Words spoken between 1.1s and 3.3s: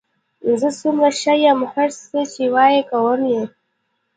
ښه یم، هر څه چې وایې کوم